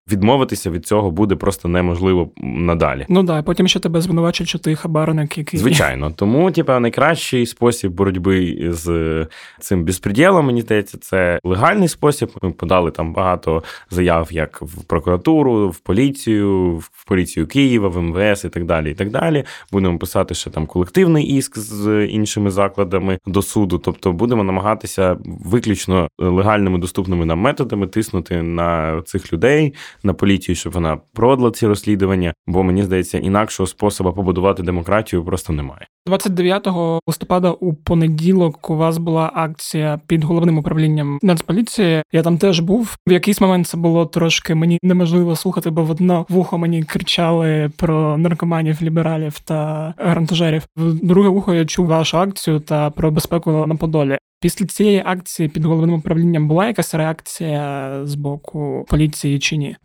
[0.57, 3.05] відмовитися від цього буде просто неможливо надалі.
[3.09, 6.11] Ну да, потім ще тебе звинувачують, що ти хабарник, який звичайно.
[6.15, 9.27] Тому, типа, найкращий спосіб боротьби з
[9.59, 12.31] цим безпреділом, мені здається, це легальний спосіб.
[12.41, 18.47] Ми подали там багато заяв, як в прокуратуру, в поліцію, в поліцію Києва, в МВС
[18.47, 18.91] і так далі.
[18.91, 19.43] І так далі.
[19.71, 23.77] Будемо писати ще там колективний іск з іншими закладами до суду.
[23.77, 30.73] Тобто будемо намагатися виключно легальними доступними нам методами тиснути на цих людей, на поліцію, щоб
[30.73, 32.33] вона продала ці розслідування.
[32.47, 35.87] Бо мені здається, інакшого способу побудувати демократію просто немає.
[36.07, 36.67] 29
[37.07, 42.03] листопада у понеділок у вас була акція під головним управлінням Нацполіції.
[42.11, 42.95] Я там теж був.
[43.07, 47.71] В якийсь момент це було трошки мені неможливо слухати, бо в одно вухо мені кричали
[47.77, 50.63] про наркоманів, лібералів та грантажерів.
[50.75, 54.17] В друге вухо я чув вашу акцію та про безпеку на Подолі.
[54.39, 59.75] Після цієї акції під головним управлінням була якась реакція з боку поліції чи ні?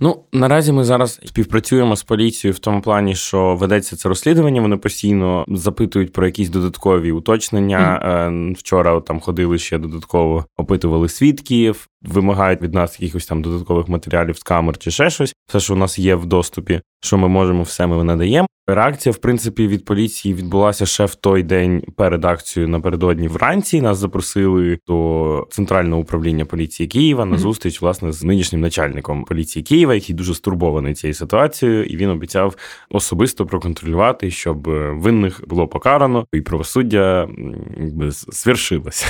[0.00, 4.60] Ну наразі ми зараз співпрацюємо з поліцією в тому плані, що ведеться це розслідування.
[4.60, 8.02] Вони постійно запитують про якісь додаткові уточнення.
[8.04, 8.58] Mm.
[8.58, 14.42] Вчора там ходили ще додатково, опитували свідків, вимагають від нас якихось там додаткових матеріалів з
[14.42, 15.34] камер чи ще щось.
[15.48, 18.48] Все, що у нас є в доступі, що ми можемо, все ми надаємо.
[18.68, 23.80] Реакція, в принципі, від поліції відбулася ще в той день перед акцією напередодні вранці.
[23.80, 29.94] Нас запросили до центрального управління поліції Києва на зустріч власне з нинішнім начальником поліції Києва,
[29.94, 32.56] який дуже стурбований цією ситуацією, і він обіцяв
[32.90, 34.62] особисто проконтролювати, щоб
[35.00, 37.28] винних було покарано, і правосуддя
[37.80, 39.06] якби свершилося.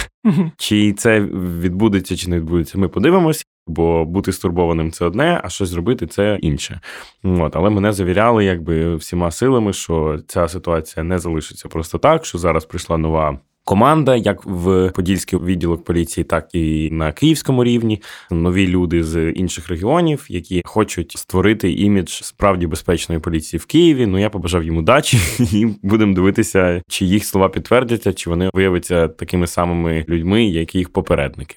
[0.56, 1.20] Чи це
[1.60, 3.46] відбудеться, чи не відбудеться, ми подивимось.
[3.66, 6.80] Бо бути стурбованим це одне, а щось зробити це інше.
[7.24, 12.38] От, Але мене завіряли якби всіма силами, що ця ситуація не залишиться просто так, що
[12.38, 18.02] зараз прийшла нова команда, як в Подільський відділок поліції, так і на київському рівні.
[18.30, 24.06] Нові люди з інших регіонів, які хочуть створити імідж справді безпечної поліції в Києві.
[24.06, 25.18] Ну я побажав їм удачі,
[25.52, 30.92] і будемо дивитися, чи їх слова підтвердяться, чи вони виявляться такими самими людьми, як їх
[30.92, 31.56] попередники.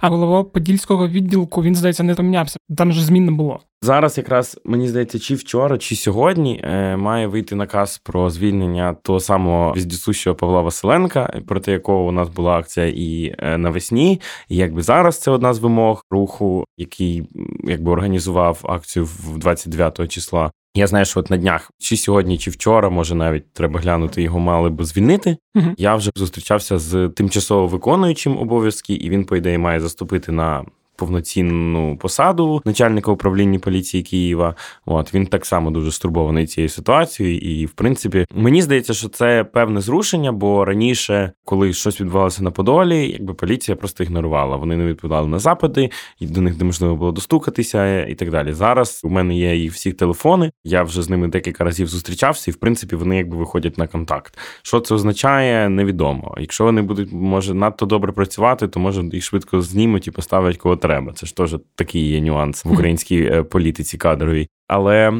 [0.00, 2.58] А голова подільського відділку він здається не помінявся.
[2.76, 3.60] Там же змін не було.
[3.82, 9.20] Зараз якраз мені здається, чи вчора, чи сьогодні е, має вийти наказ про звільнення того
[9.20, 14.20] самого віздісущого Павла Василенка, проти якого у нас була акція і е, навесні.
[14.48, 17.28] І якби зараз це одна з вимог руху, який
[17.64, 20.50] якби організував акцію в 29 числа.
[20.74, 24.38] Я знаю, що от на днях, чи сьогодні, чи вчора, може навіть треба глянути, його
[24.38, 25.36] мали б звільнити.
[25.76, 30.64] Я вже зустрічався з тимчасово виконуючим обов'язки, і він, по ідеї, має заступити на
[31.00, 34.54] повноцінну посаду начальника управління поліції Києва.
[34.86, 37.38] От він так само дуже стурбований цією ситуацією.
[37.38, 42.50] І, в принципі, мені здається, що це певне зрушення, бо раніше, коли щось відбувалося на
[42.50, 44.56] Подолі, якби поліція просто ігнорувала.
[44.56, 48.52] Вони не відповідали на запити, і до них неможливо було достукатися і так далі.
[48.52, 50.50] Зараз у мене є їх всі телефони.
[50.64, 54.38] Я вже з ними декілька разів зустрічався, і в принципі вони якби виходять на контакт.
[54.62, 56.34] Що це означає, невідомо.
[56.38, 60.76] Якщо вони будуть може надто добре працювати, то може їх швидко знімуть і поставлять кого
[60.90, 61.12] треба.
[61.12, 64.48] Це ж теж такий є нюанс в українській е, політиці кадровій.
[64.68, 65.12] Але.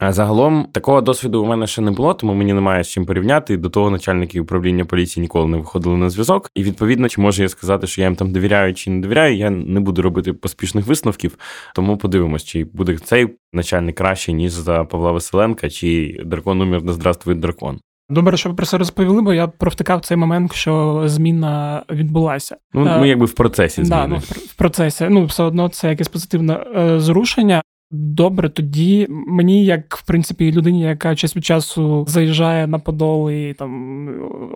[0.00, 3.56] Загалом такого досвіду у мене ще не було, тому мені немає з чим порівняти.
[3.56, 6.50] До того начальники управління поліції ніколи не виходили на зв'язок.
[6.54, 9.50] І відповідно, чи можу я сказати, що я їм там довіряю чи не довіряю, я
[9.50, 11.38] не буду робити поспішних висновків.
[11.74, 16.92] Тому подивимось, чи буде цей начальник краще ніж за Павла Василенка, чи дракон умір на
[16.92, 17.80] здравствуй дракон.
[18.10, 22.56] Добре, що ви про це розповіли, бо я провтикав цей момент, що зміна відбулася.
[22.74, 24.02] Ну ми е, якби в процесі зміни.
[24.02, 25.06] Да, ну, в процесі.
[25.10, 27.62] Ну, все одно це якесь позитивне е, зрушення.
[27.90, 33.54] Добре, тоді мені, як в принципі, людині, яка час від часу заїжджає на Подол і
[33.58, 34.08] там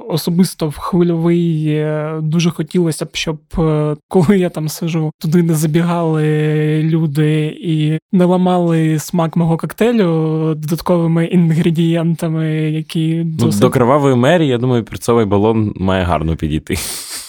[0.08, 5.54] особисто в хвильовий, е, дуже хотілося б, щоб е, коли я там сижу, туди не
[5.54, 13.60] забігали люди і не ламали смак мого коктейлю додатковими інгредієнтами, які ну, досить...
[13.60, 16.76] до кровавої мері, я думаю, перцовий балон має гарно підійти.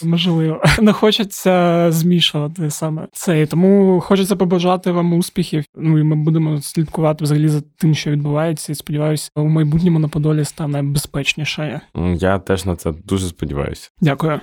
[0.04, 3.46] Можливо, не хочеться змішувати саме це.
[3.46, 5.64] Тому хочеться побажати вам успіхів.
[6.00, 10.46] І ми будемо слідкувати взагалі за тим, що відбувається, і сподіваюся, у майбутньому на Подолі
[10.46, 11.82] стане безпечніше.
[12.16, 13.90] Я теж на це дуже сподіваюся.
[14.02, 14.40] Дякую.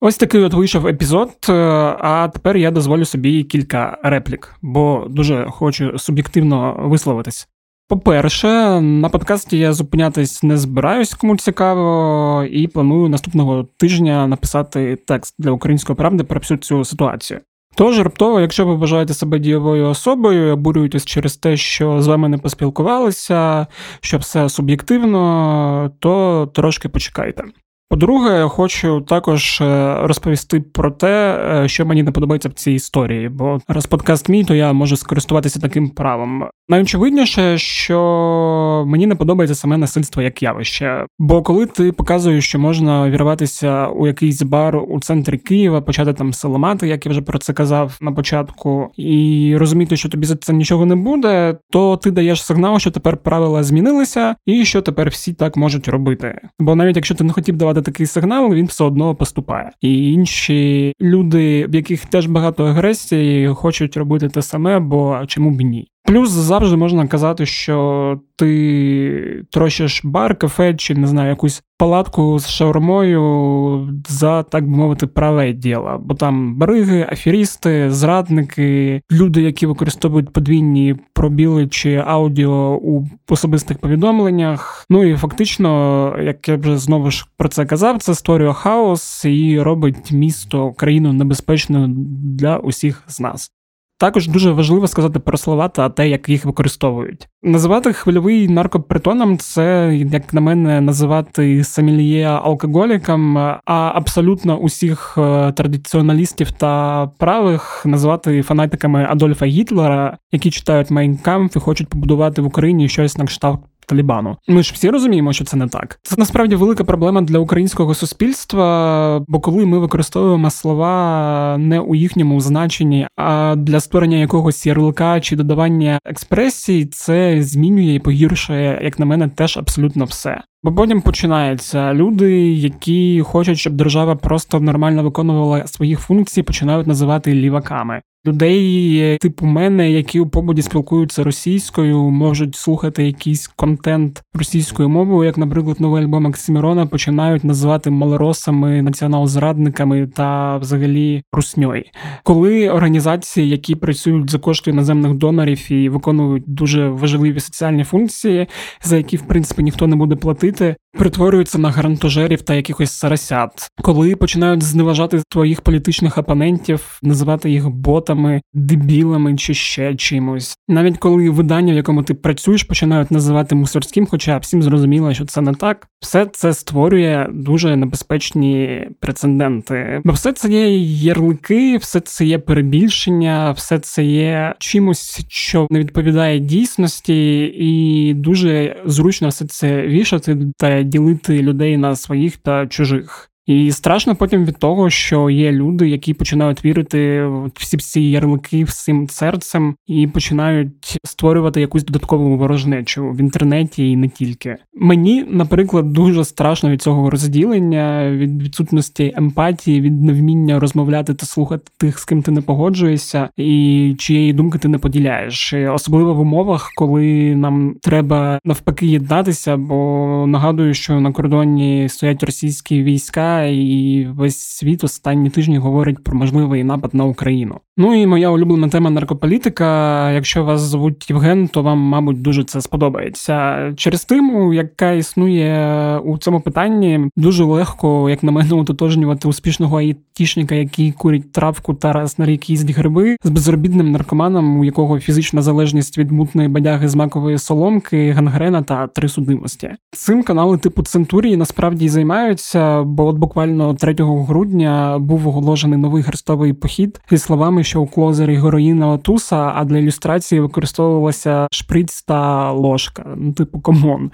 [0.00, 1.30] Ось такий от вийшов епізод.
[1.48, 1.52] Е,
[2.00, 7.48] а тепер я дозволю собі кілька реплік, бо дуже хочу суб'єктивно висловитись.
[7.88, 15.34] По-перше, на подкасті я зупинятись не збираюсь, кому цікаво, і планую наступного тижня написати текст
[15.38, 17.40] для української правди про всю цю ситуацію.
[17.76, 22.38] Тож раптово, якщо ви вважаєте себе дієвою особою, обурюєтесь через те, що з вами не
[22.38, 23.66] поспілкувалися,
[24.00, 27.44] що все суб'єктивно, то трошки почекайте.
[27.88, 33.28] По-друге, хочу також е, розповісти про те, е, що мені не подобається в цій історії,
[33.28, 36.44] бо раз подкаст мій, то я можу скористуватися таким правом.
[36.68, 41.06] Найочевидніше, що мені не подобається саме насильство як явище.
[41.18, 46.32] Бо коли ти показуєш, що можна вірватися у якийсь бар у центрі Києва, почати там
[46.32, 50.52] селомати, як я вже про це казав на початку, і розуміти, що тобі за це
[50.52, 55.32] нічого не буде, то ти даєш сигнал, що тепер правила змінилися, і що тепер всі
[55.32, 56.40] так можуть робити.
[56.58, 59.70] Бо навіть якщо ти не хотів давати такий сигнал, він все одно поступає.
[59.80, 65.60] І інші люди, в яких теж багато агресії, хочуть робити те саме, бо чому б
[65.60, 65.88] ні?
[66.06, 72.48] Плюс завжди можна казати, що ти трощиш бар, кафе чи не знаю, якусь палатку з
[72.48, 76.00] шаурмою за так би мовити праве діло.
[76.00, 84.86] Бо там бариги, аферісти, зрадники, люди, які використовують подвійні пробіли чи аудіо у особистих повідомленнях.
[84.90, 89.60] Ну і фактично, як я вже знову ж про це казав, це створює хаос і
[89.60, 91.94] робить місто країну небезпечною
[92.38, 93.55] для усіх з нас.
[93.98, 97.28] Також дуже важливо сказати про слова та те, як їх використовують.
[97.42, 106.50] Називати хвильовий наркопритоном це, як на мене, називати самільє алкоголіком, а абсолютно усіх е, традиціоналістів
[106.50, 113.18] та правих називати фанатиками Адольфа Гітлера, які читають Майнкамф і хочуть побудувати в Україні щось
[113.18, 114.36] на кшталт Талібану.
[114.48, 115.98] Ми ж всі розуміємо, що це не так.
[116.02, 122.40] Це насправді велика проблема для українського суспільства, бо коли ми використовуємо слова не у їхньому
[122.40, 129.06] значенні, а для створення якогось ярлика чи додавання експресії, це змінює і погіршує, як на
[129.06, 130.40] мене, теж абсолютно все.
[130.62, 137.34] Бо потім починається люди, які хочуть, щоб держава просто нормально виконувала свої функції, починають називати
[137.34, 145.26] ліваками людей, типу мене, які у побуді спілкуються російською, можуть слухати якийсь контент російською мовою,
[145.26, 151.84] як, наприклад, новий альбом Максимірона починають називати малоросами, націонал-зрадниками та взагалі русньою.
[152.22, 158.46] Коли організації, які працюють за кошти іноземних донорів і виконують дуже важливі соціальні функції,
[158.82, 164.16] за які в принципі ніхто не буде платити, перетворюються на гарантожерів та якихось сарасят, коли
[164.16, 170.56] починають зневажати твоїх політичних опонентів, називати їх ботами, дебілами чи ще чимось.
[170.68, 175.40] Навіть коли видання, в якому ти працюєш, починають називати мусорським, хоча всім зрозуміло, що це
[175.40, 180.00] не так, все це створює дуже небезпечні прецеденти.
[180.04, 185.78] Бо все це є ярлики, все це є перебільшення, все це є чимось, що не
[185.78, 193.30] відповідає дійсності, і дуже зручно все це вішати та ділити людей на своїх та чужих.
[193.46, 198.64] І страшно потім від того, що є люди, які починають вірити в всі ці ярлики
[198.64, 204.56] всім серцем і починають створювати якусь додаткову ворожнечу в інтернеті і не тільки.
[204.74, 211.70] Мені, наприклад, дуже страшно від цього розділення, від відсутності емпатії, від невміння розмовляти та слухати
[211.76, 216.70] тих, з ким ти не погоджуєшся, і чиєї думки ти не поділяєш, особливо в умовах,
[216.76, 224.38] коли нам треба навпаки єднатися, бо нагадую, що на кордоні стоять російські війська і весь
[224.38, 227.60] світ останні тижні говорить про можливий напад на Україну.
[227.78, 230.10] Ну і моя улюблена тема наркополітика.
[230.12, 233.56] Якщо вас звуть Євген, то вам, мабуть, дуже це сподобається.
[233.76, 240.54] Через тиму, яка існує у цьому питанні, дуже легко, як на мене, утотожнювати успішного айтішника,
[240.54, 245.42] який курить травку та раз на рік їздить гриби, з безробітним наркоманом, у якого фізична
[245.42, 249.70] залежність від мутної бадяги з макової соломки, гангрена та три судимості.
[249.92, 256.52] Цим канали типу Центурії насправді займаються, бо от буквально 3 грудня був оголошений новий хрестовий
[256.52, 263.14] похід зі словами, що у клозері героїна Отуса, а для ілюстрації використовувалася шприц та ложка.
[263.16, 264.10] Ну, типу, комон.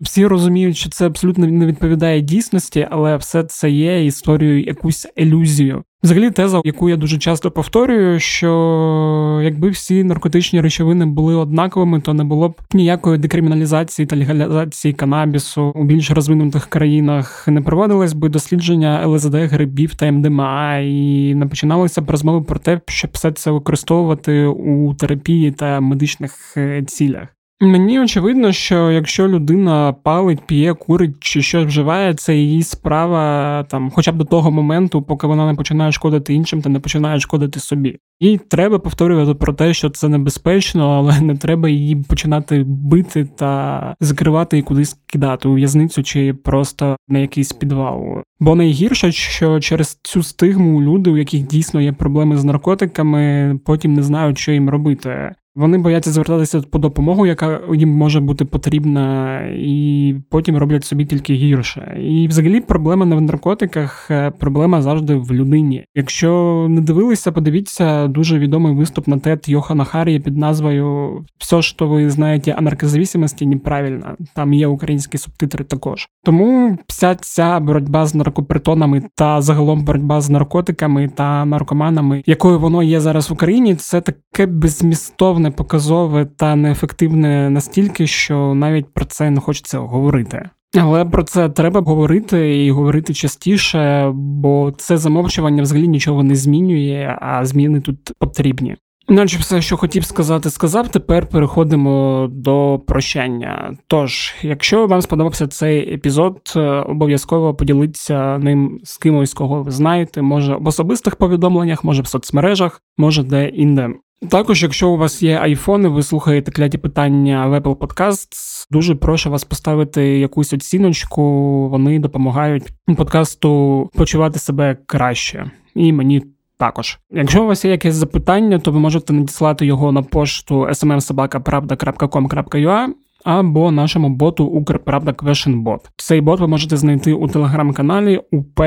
[0.00, 5.84] Всі розуміють, що це абсолютно не відповідає дійсності, але все це є історією якусь ілюзію.
[6.04, 12.14] Взагалі, теза, яку я дуже часто повторюю, що якби всі наркотичні речовини були однаковими, то
[12.14, 17.48] не було б ніякої декриміналізації та легалізації канабісу у більш розвинутих країнах.
[17.48, 22.80] Не проводилось би дослідження ЛСД, грибів та МДМА, і не починалися б розмови про те,
[22.86, 27.28] щоб все це використовувати у терапії та медичних е, цілях.
[27.64, 33.90] Мені очевидно, що якщо людина палить, п'є, курить чи що вживає, це її справа там,
[33.90, 37.60] хоча б до того моменту, поки вона не починає шкодити іншим та не починає шкодити
[37.60, 37.98] собі.
[38.20, 43.94] І треба повторювати про те, що це небезпечно, але не треба її починати бити та
[44.00, 48.22] закривати і кудись кидати у в'язницю чи просто на якийсь підвал.
[48.40, 53.94] Бо найгірше, що через цю стигму люди, у яких дійсно є проблеми з наркотиками, потім
[53.94, 55.34] не знають, що їм робити.
[55.56, 61.34] Вони бояться звертатися по допомогу, яка їм може бути потрібна, і потім роблять собі тільки
[61.34, 61.96] гірше.
[62.00, 65.84] І взагалі проблема не в наркотиках, е, проблема завжди в людині.
[65.94, 71.88] Якщо не дивилися, подивіться дуже відомий виступ на тет Йохана Харія під назвою Все, що
[71.88, 74.16] ви знаєте о наркозависимості, неправильно.
[74.34, 76.08] Там є українські субтитри також.
[76.24, 82.82] Тому вся ця боротьба з наркопритонами та загалом боротьба з наркотиками та наркоманами, якою воно
[82.82, 89.30] є зараз в Україні, це таке безмістовне непоказове та неефективне настільки, що навіть про це
[89.30, 90.50] не хочеться говорити.
[90.80, 97.18] Але про це треба говорити і говорити частіше, бо це замовчування взагалі нічого не змінює,
[97.20, 98.76] а зміни тут потрібні.
[99.08, 100.88] Наче все, що хотів сказати, сказав.
[100.88, 103.76] Тепер переходимо до прощання.
[103.86, 110.22] Тож, якщо вам сподобався цей епізод, е, обов'язково поділіться ним з кимось, кого ви знаєте,
[110.22, 113.90] може в особистих повідомленнях, може в соцмережах, може де інде.
[114.30, 119.30] Також, якщо у вас є айфони, ви слухаєте кляті питання в Apple Podcasts, дуже прошу
[119.30, 121.22] вас поставити якусь оціночку,
[121.68, 122.64] вони допомагають
[122.96, 125.50] подкасту почувати себе краще.
[125.74, 126.22] І мені
[126.58, 126.98] також.
[127.10, 132.86] Якщо у вас є якесь запитання, то ви можете надіслати його на пошту smmsobaka.pravda.com.ua
[133.24, 138.60] або нашому боту Укрправда Question Цей бот ви можете знайти у телеграм-каналі УП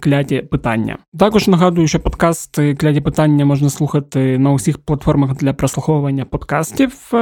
[0.00, 0.98] Кляті питання.
[1.18, 7.16] Також нагадую, що подкасти кляті питання можна слухати на усіх платформах для прослуховування подкастів: е,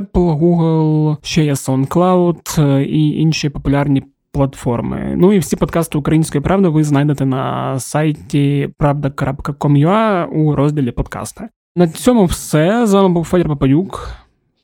[0.00, 4.02] Apple, Google, ще є SoundCloud е, і інші популярні
[4.32, 5.14] платформи.
[5.16, 11.48] Ну і всі подкасти української правди ви знайдете на сайті правда.com.ua у розділі подкасти.
[11.76, 12.86] На цьому все.
[12.86, 14.10] З вами був Федір Папаюк.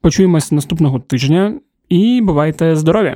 [0.03, 1.55] Почуємось наступного тижня
[1.89, 3.15] і бувайте здорові!